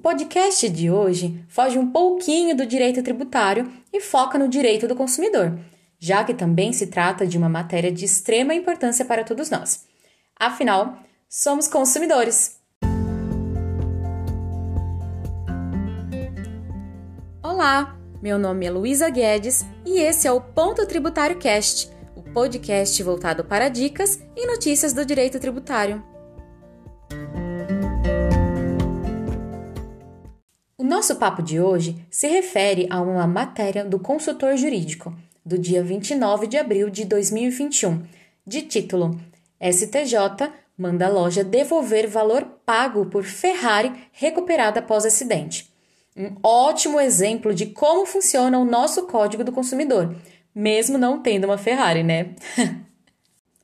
[0.00, 5.58] podcast de hoje foge um pouquinho do direito tributário e foca no direito do consumidor,
[5.98, 9.84] já que também se trata de uma matéria de extrema importância para todos nós.
[10.38, 12.58] Afinal, somos consumidores.
[17.42, 23.02] Olá, meu nome é Luísa Guedes e esse é o Ponto Tributário Cast, o podcast
[23.02, 26.09] voltado para dicas e notícias do direito tributário.
[30.90, 36.48] Nosso papo de hoje se refere a uma matéria do consultor jurídico, do dia 29
[36.48, 38.02] de abril de 2021,
[38.44, 39.16] de título
[39.62, 45.72] STJ manda a loja devolver valor pago por Ferrari recuperada após acidente.
[46.16, 50.16] Um ótimo exemplo de como funciona o nosso Código do Consumidor,
[50.52, 52.34] mesmo não tendo uma Ferrari, né?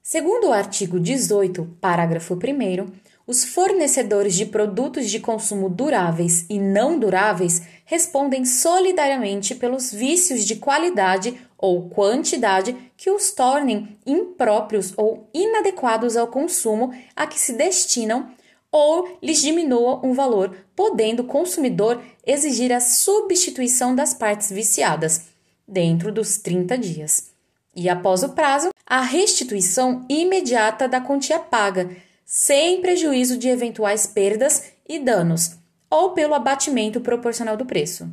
[0.00, 2.86] Segundo o artigo 18, parágrafo 1,
[3.26, 10.56] os fornecedores de produtos de consumo duráveis e não duráveis respondem solidariamente pelos vícios de
[10.56, 18.30] qualidade ou quantidade que os tornem impróprios ou inadequados ao consumo a que se destinam
[18.70, 25.28] ou lhes diminua um valor, podendo o consumidor exigir a substituição das partes viciadas
[25.66, 27.30] dentro dos 30 dias.
[27.74, 31.90] E após o prazo, a restituição imediata da quantia paga,
[32.28, 35.52] sem prejuízo de eventuais perdas e danos,
[35.88, 38.10] ou pelo abatimento proporcional do preço.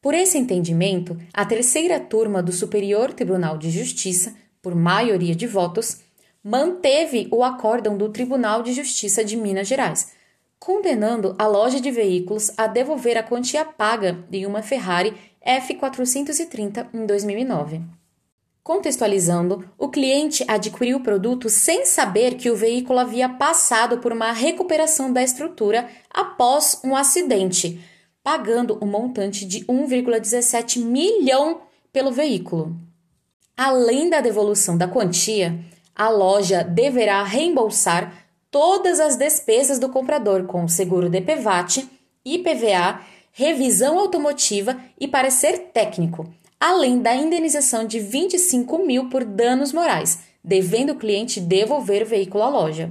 [0.00, 5.98] Por esse entendimento, a terceira turma do Superior Tribunal de Justiça, por maioria de votos,
[6.42, 10.10] manteve o acórdão do Tribunal de Justiça de Minas Gerais,
[10.58, 15.14] condenando a loja de veículos a devolver a quantia paga em uma Ferrari
[15.46, 18.01] F430 em 2009.
[18.62, 24.30] Contextualizando, o cliente adquiriu o produto sem saber que o veículo havia passado por uma
[24.30, 27.82] recuperação da estrutura após um acidente,
[28.22, 32.76] pagando o um montante de 1,17 milhão pelo veículo.
[33.56, 35.58] Além da devolução da quantia,
[35.92, 38.14] a loja deverá reembolsar
[38.48, 41.84] todas as despesas do comprador com seguro DPVAT,
[42.24, 43.00] IPVA,
[43.32, 50.90] revisão automotiva e parecer técnico além da indenização de 25 mil por danos morais, devendo
[50.90, 52.88] o cliente devolver o veículo à loja.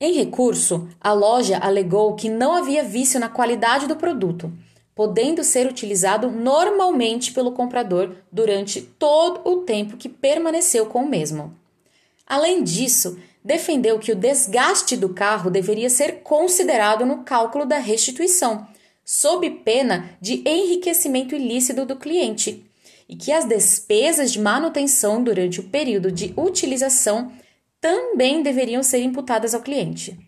[0.00, 4.52] Em recurso, a loja alegou que não havia vício na qualidade do produto,
[4.94, 11.52] podendo ser utilizado normalmente pelo comprador durante todo o tempo que permaneceu com o mesmo.
[12.24, 18.68] Além disso, defendeu que o desgaste do carro deveria ser considerado no cálculo da restituição,
[19.04, 22.64] sob pena de enriquecimento ilícito do cliente,
[23.08, 27.32] e que as despesas de manutenção durante o período de utilização
[27.80, 30.18] também deveriam ser imputadas ao cliente.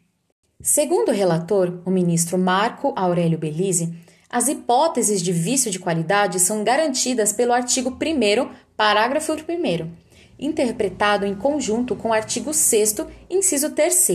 [0.60, 3.94] Segundo o relator, o ministro Marco Aurélio Belize,
[4.28, 9.90] as hipóteses de vício de qualidade são garantidas pelo artigo 1, parágrafo 1,
[10.38, 12.96] interpretado em conjunto com o artigo 6,
[13.30, 14.08] inciso 3,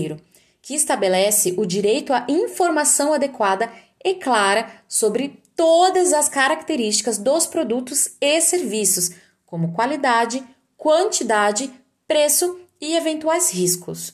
[0.62, 3.72] que estabelece o direito à informação adequada
[4.04, 9.12] e clara sobre todas as características dos produtos e serviços,
[9.46, 10.44] como qualidade,
[10.78, 11.72] quantidade,
[12.08, 14.14] preço e eventuais riscos.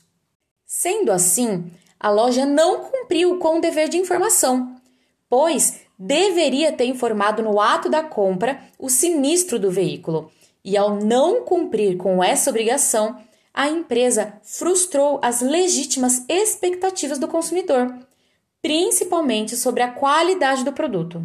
[0.65, 4.75] Sendo assim, a loja não cumpriu com o dever de informação,
[5.29, 10.31] pois deveria ter informado no ato da compra o sinistro do veículo,
[10.63, 13.17] e ao não cumprir com essa obrigação,
[13.53, 18.06] a empresa frustrou as legítimas expectativas do consumidor
[18.61, 21.23] principalmente sobre a qualidade do produto.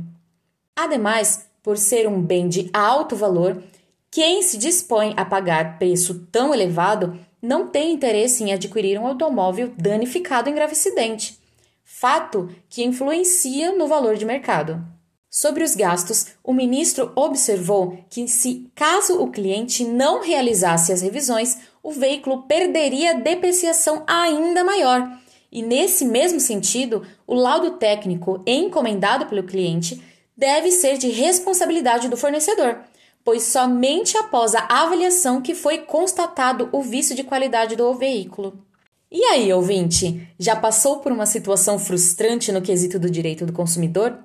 [0.77, 3.63] Ademais, por ser um bem de alto valor,
[4.11, 9.73] quem se dispõe a pagar preço tão elevado não tem interesse em adquirir um automóvel
[9.77, 11.39] danificado em grave acidente,
[11.85, 14.85] fato que influencia no valor de mercado.
[15.31, 21.57] Sobre os gastos, o ministro observou que, se caso o cliente não realizasse as revisões,
[21.83, 25.23] o veículo perderia depreciação ainda maior
[25.53, 30.03] e nesse mesmo sentido, o laudo técnico encomendado pelo cliente
[30.37, 32.81] deve ser de responsabilidade do fornecedor,
[33.25, 38.63] pois somente após a avaliação que foi constatado o vício de qualidade do veículo.
[39.11, 44.19] E aí, ouvinte, já passou por uma situação frustrante no quesito do direito do consumidor?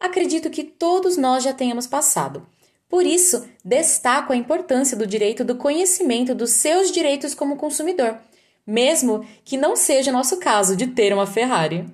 [0.00, 2.44] Acredito que todos nós já tenhamos passado.
[2.88, 8.18] Por isso, destaco a importância do direito do conhecimento dos seus direitos como consumidor
[8.66, 11.84] mesmo que não seja nosso caso de ter uma Ferrari.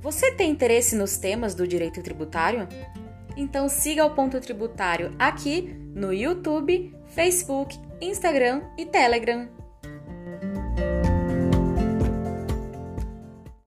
[0.00, 2.66] Você tem interesse nos temas do direito tributário?
[3.36, 9.53] Então siga o Ponto Tributário aqui no YouTube, Facebook, Instagram e Telegram.